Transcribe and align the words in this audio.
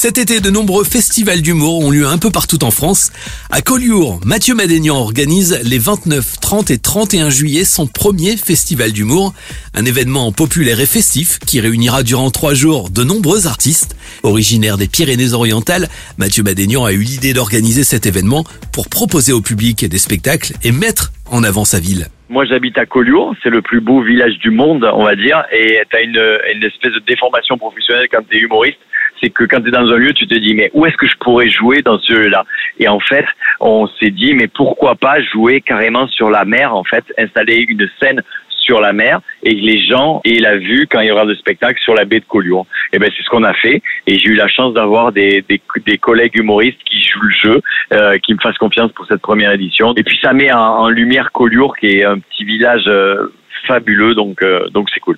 Cet 0.00 0.16
été, 0.16 0.38
de 0.38 0.48
nombreux 0.48 0.84
festivals 0.84 1.42
d'humour 1.42 1.84
ont 1.84 1.90
lieu 1.90 2.06
un 2.06 2.18
peu 2.18 2.30
partout 2.30 2.62
en 2.62 2.70
France. 2.70 3.10
À 3.50 3.62
Collioure, 3.62 4.20
Mathieu 4.24 4.54
Madénian 4.54 4.94
organise 4.94 5.60
les 5.64 5.80
29, 5.80 6.38
30 6.40 6.70
et 6.70 6.78
31 6.78 7.30
juillet 7.30 7.64
son 7.64 7.88
premier 7.88 8.36
festival 8.36 8.92
d'humour. 8.92 9.34
Un 9.74 9.84
événement 9.86 10.30
populaire 10.30 10.78
et 10.78 10.86
festif 10.86 11.40
qui 11.40 11.58
réunira 11.58 12.04
durant 12.04 12.30
trois 12.30 12.54
jours 12.54 12.90
de 12.90 13.02
nombreux 13.02 13.48
artistes. 13.48 13.96
Originaire 14.22 14.78
des 14.78 14.86
Pyrénées-Orientales, 14.86 15.88
Mathieu 16.16 16.44
Madénian 16.44 16.84
a 16.84 16.92
eu 16.92 17.00
l'idée 17.00 17.32
d'organiser 17.32 17.82
cet 17.82 18.06
événement 18.06 18.44
pour 18.72 18.88
proposer 18.88 19.32
au 19.32 19.40
public 19.40 19.84
des 19.84 19.98
spectacles 19.98 20.52
et 20.62 20.70
mettre 20.70 21.10
en 21.28 21.42
avant 21.42 21.64
sa 21.64 21.80
ville. 21.80 22.06
Moi, 22.28 22.44
j'habite 22.44 22.78
à 22.78 22.86
Collioure, 22.86 23.34
c'est 23.42 23.50
le 23.50 23.62
plus 23.62 23.80
beau 23.80 24.00
village 24.00 24.38
du 24.38 24.52
monde, 24.52 24.88
on 24.94 25.02
va 25.02 25.16
dire, 25.16 25.42
et 25.50 25.82
tu 25.90 25.96
as 25.96 26.02
une, 26.02 26.22
une 26.54 26.62
espèce 26.62 26.92
de 26.92 27.02
déformation 27.04 27.58
professionnelle 27.58 28.06
quand 28.12 28.22
tu 28.30 28.36
es 28.36 28.40
humoriste 28.40 28.78
c'est 29.20 29.30
que 29.30 29.44
quand 29.44 29.60
tu 29.60 29.68
es 29.68 29.70
dans 29.70 29.90
un 29.92 29.96
lieu, 29.96 30.12
tu 30.12 30.26
te 30.26 30.34
dis 30.34 30.54
mais 30.54 30.70
où 30.74 30.86
est-ce 30.86 30.96
que 30.96 31.06
je 31.06 31.16
pourrais 31.20 31.50
jouer 31.50 31.82
dans 31.82 31.98
ce 31.98 32.12
lieu-là? 32.12 32.44
Et 32.78 32.88
en 32.88 33.00
fait, 33.00 33.26
on 33.60 33.86
s'est 33.86 34.10
dit 34.10 34.34
mais 34.34 34.48
pourquoi 34.48 34.94
pas 34.94 35.20
jouer 35.22 35.60
carrément 35.60 36.06
sur 36.08 36.30
la 36.30 36.44
mer 36.44 36.74
en 36.74 36.84
fait, 36.84 37.04
installer 37.18 37.64
une 37.68 37.88
scène 38.00 38.22
sur 38.68 38.80
la 38.80 38.92
mer 38.92 39.20
et 39.42 39.54
les 39.54 39.82
gens 39.86 40.20
aient 40.24 40.40
la 40.40 40.56
vue 40.56 40.86
quand 40.90 41.00
il 41.00 41.08
y 41.08 41.10
aura 41.10 41.24
le 41.24 41.34
spectacle 41.34 41.80
sur 41.80 41.94
la 41.94 42.04
baie 42.04 42.20
de 42.20 42.26
Collioure. 42.26 42.66
Et 42.92 42.98
ben 42.98 43.10
c'est 43.16 43.22
ce 43.22 43.30
qu'on 43.30 43.42
a 43.42 43.54
fait 43.54 43.82
et 44.06 44.18
j'ai 44.18 44.28
eu 44.28 44.34
la 44.34 44.48
chance 44.48 44.74
d'avoir 44.74 45.10
des, 45.10 45.42
des, 45.48 45.60
des, 45.86 45.96
collègues 45.96 46.38
humoristes 46.38 46.78
qui 46.84 47.00
jouent 47.00 47.22
le 47.22 47.30
jeu, 47.30 47.60
euh, 47.94 48.18
qui 48.18 48.34
me 48.34 48.38
fassent 48.40 48.58
confiance 48.58 48.92
pour 48.92 49.06
cette 49.06 49.22
première 49.22 49.52
édition. 49.52 49.94
Et 49.96 50.02
puis 50.02 50.18
ça 50.22 50.34
met 50.34 50.52
en, 50.52 50.88
lumière 50.88 51.32
Collioure 51.32 51.76
qui 51.76 51.86
est 51.86 52.04
un 52.04 52.18
petit 52.18 52.44
village 52.44 52.84
euh, 52.86 53.32
fabuleux 53.66 54.14
donc 54.14 54.42
euh, 54.42 54.68
donc 54.68 54.88
c'est 54.92 55.00
cool. 55.00 55.16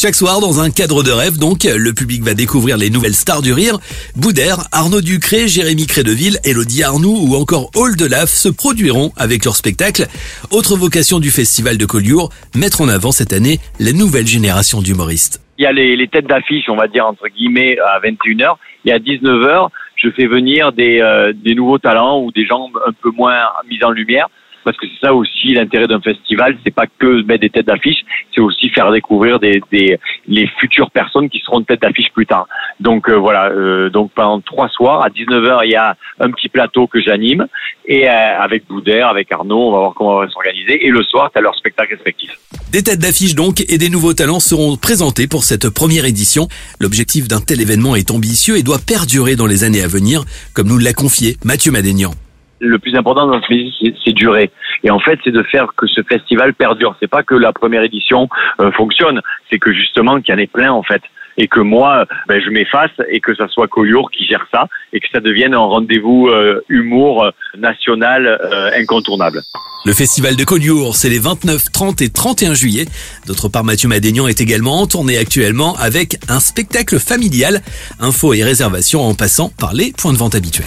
Chaque 0.00 0.14
soir, 0.14 0.38
dans 0.38 0.60
un 0.60 0.70
cadre 0.70 1.02
de 1.02 1.10
rêve, 1.10 1.38
donc, 1.40 1.64
le 1.64 1.92
public 1.92 2.22
va 2.22 2.34
découvrir 2.34 2.76
les 2.76 2.88
nouvelles 2.88 3.14
stars 3.14 3.42
du 3.42 3.52
rire. 3.52 3.78
Boudère, 4.14 4.58
Arnaud 4.70 5.00
Ducré, 5.00 5.48
Jérémy 5.48 5.88
Crédeville, 5.88 6.38
Elodie 6.44 6.84
Arnoux 6.84 7.18
ou 7.26 7.34
encore 7.34 7.72
Hall 7.74 7.96
de 7.96 8.06
Laf 8.06 8.28
se 8.28 8.48
produiront 8.48 9.10
avec 9.16 9.44
leur 9.44 9.56
spectacle. 9.56 10.06
Autre 10.52 10.76
vocation 10.76 11.18
du 11.18 11.30
festival 11.30 11.78
de 11.78 11.84
Collioure, 11.84 12.30
mettre 12.54 12.80
en 12.80 12.88
avant 12.88 13.10
cette 13.10 13.32
année 13.32 13.58
la 13.80 13.90
nouvelle 13.90 14.28
génération 14.28 14.82
d'humoristes. 14.82 15.42
Il 15.58 15.64
y 15.64 15.66
a 15.66 15.72
les, 15.72 16.06
têtes 16.06 16.28
d'affiche, 16.28 16.68
on 16.68 16.76
va 16.76 16.86
dire 16.86 17.04
entre 17.04 17.26
guillemets, 17.26 17.76
à 17.80 17.98
21h. 17.98 18.54
Et 18.84 18.92
à 18.92 19.00
19h, 19.00 19.66
je 19.96 20.10
fais 20.10 20.28
venir 20.28 20.70
des, 20.70 21.00
euh, 21.00 21.32
des 21.34 21.56
nouveaux 21.56 21.78
talents 21.78 22.22
ou 22.22 22.30
des 22.30 22.46
gens 22.46 22.70
un 22.86 22.92
peu 22.92 23.10
moins 23.10 23.48
mis 23.68 23.82
en 23.82 23.90
lumière 23.90 24.28
parce 24.68 24.76
que 24.76 24.86
c'est 24.86 25.06
ça 25.06 25.14
aussi 25.14 25.54
l'intérêt 25.54 25.86
d'un 25.86 26.00
festival, 26.02 26.58
c'est 26.62 26.74
pas 26.74 26.84
que 26.98 27.22
mettre 27.22 27.40
des 27.40 27.48
têtes 27.48 27.68
d'affiche, 27.68 28.00
c'est 28.34 28.42
aussi 28.42 28.68
faire 28.68 28.92
découvrir 28.92 29.38
les 29.40 30.46
futures 30.60 30.90
personnes 30.90 31.30
qui 31.30 31.38
seront 31.38 31.62
têtes 31.62 31.80
d'affiche 31.80 32.10
plus 32.12 32.26
tard. 32.26 32.46
Donc 32.80 33.08
euh, 33.08 33.14
voilà, 33.14 33.46
euh, 33.50 33.88
donc 33.88 34.10
pendant 34.14 34.42
trois 34.42 34.68
soirs 34.68 35.02
à 35.02 35.08
19h, 35.08 35.60
il 35.64 35.70
y 35.70 35.74
a 35.74 35.96
un 36.20 36.30
petit 36.32 36.50
plateau 36.50 36.86
que 36.86 37.00
j'anime 37.00 37.46
et 37.86 38.06
euh, 38.10 38.40
avec 38.40 38.66
Boudère, 38.66 39.08
avec 39.08 39.32
Arnaud, 39.32 39.68
on 39.68 39.72
va 39.72 39.78
voir 39.78 39.94
comment 39.94 40.16
on 40.16 40.20
va 40.20 40.28
s'organiser 40.28 40.86
et 40.86 40.90
le 40.90 41.02
soir, 41.02 41.30
tu 41.32 41.38
as 41.38 41.40
leur 41.40 41.54
spectacle 41.54 41.94
respectif. 41.94 42.36
Des 42.70 42.82
têtes 42.82 43.00
d'affiche 43.00 43.34
donc 43.34 43.64
et 43.66 43.78
des 43.78 43.88
nouveaux 43.88 44.12
talents 44.12 44.40
seront 44.40 44.76
présentés 44.76 45.28
pour 45.28 45.44
cette 45.44 45.70
première 45.70 46.04
édition. 46.04 46.46
L'objectif 46.78 47.26
d'un 47.26 47.40
tel 47.40 47.62
événement 47.62 47.96
est 47.96 48.10
ambitieux 48.10 48.58
et 48.58 48.62
doit 48.62 48.80
perdurer 48.86 49.34
dans 49.34 49.46
les 49.46 49.64
années 49.64 49.82
à 49.82 49.88
venir, 49.88 50.24
comme 50.54 50.68
nous 50.68 50.78
l'a 50.78 50.92
confié 50.92 51.38
Mathieu 51.42 51.72
Madénian 51.72 52.12
le 52.60 52.78
plus 52.78 52.94
important 52.96 53.26
dans 53.26 53.40
ce 53.40 53.52
métier, 53.52 53.94
c'est 54.04 54.12
durer. 54.12 54.50
Et 54.84 54.90
en 54.90 54.98
fait, 54.98 55.18
c'est 55.24 55.30
de 55.30 55.42
faire 55.42 55.68
que 55.76 55.86
ce 55.86 56.02
festival 56.02 56.54
perdure. 56.54 56.96
C'est 57.00 57.10
pas 57.10 57.22
que 57.22 57.34
la 57.34 57.52
première 57.52 57.82
édition 57.82 58.28
euh, 58.60 58.70
fonctionne, 58.72 59.20
c'est 59.50 59.58
que 59.58 59.72
justement 59.72 60.20
qu'il 60.20 60.34
y 60.34 60.36
en 60.36 60.40
ait 60.40 60.46
plein 60.46 60.72
en 60.72 60.82
fait. 60.82 61.02
Et 61.40 61.46
que 61.46 61.60
moi, 61.60 62.04
ben, 62.26 62.42
je 62.44 62.50
m'efface 62.50 62.90
et 63.08 63.20
que 63.20 63.32
ça 63.32 63.46
soit 63.46 63.68
Collioure 63.68 64.10
qui 64.10 64.26
gère 64.26 64.44
ça 64.52 64.66
et 64.92 64.98
que 64.98 65.06
ça 65.12 65.20
devienne 65.20 65.54
un 65.54 65.58
rendez-vous 65.58 66.26
euh, 66.26 66.60
humour 66.68 67.24
euh, 67.24 67.30
national 67.56 68.40
incontournable. 68.74 69.42
Le 69.84 69.92
festival 69.92 70.34
de 70.34 70.42
Collioure, 70.42 70.96
c'est 70.96 71.08
les 71.08 71.20
29, 71.20 71.70
30 71.72 72.02
et 72.02 72.10
31 72.10 72.54
juillet. 72.54 72.86
D'autre 73.28 73.48
part, 73.48 73.62
Mathieu 73.62 73.88
Madénian 73.88 74.26
est 74.26 74.40
également 74.40 74.80
en 74.80 74.86
tournée 74.88 75.16
actuellement 75.16 75.76
avec 75.76 76.16
un 76.28 76.40
spectacle 76.40 76.98
familial. 76.98 77.62
Infos 78.00 78.34
et 78.34 78.42
réservations 78.42 79.02
en 79.02 79.14
passant 79.14 79.50
par 79.60 79.74
les 79.74 79.92
points 79.92 80.12
de 80.12 80.18
vente 80.18 80.34
habituels. 80.34 80.66